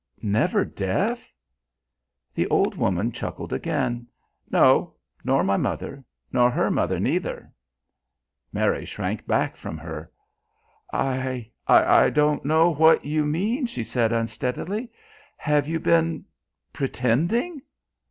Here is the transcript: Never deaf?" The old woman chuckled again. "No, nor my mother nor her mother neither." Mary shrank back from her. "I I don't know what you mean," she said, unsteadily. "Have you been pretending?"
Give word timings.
Never 0.23 0.65
deaf?" 0.65 1.31
The 2.33 2.47
old 2.47 2.73
woman 2.73 3.11
chuckled 3.11 3.53
again. 3.53 4.07
"No, 4.49 4.95
nor 5.23 5.43
my 5.43 5.57
mother 5.57 6.03
nor 6.31 6.49
her 6.49 6.71
mother 6.71 6.99
neither." 6.99 7.51
Mary 8.51 8.83
shrank 8.83 9.27
back 9.27 9.57
from 9.57 9.77
her. 9.77 10.11
"I 10.91 11.51
I 11.67 12.09
don't 12.09 12.43
know 12.43 12.71
what 12.71 13.05
you 13.05 13.27
mean," 13.27 13.67
she 13.67 13.83
said, 13.83 14.11
unsteadily. 14.11 14.89
"Have 15.37 15.67
you 15.67 15.79
been 15.79 16.25
pretending?" 16.73 17.61